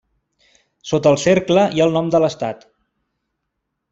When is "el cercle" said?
1.15-1.67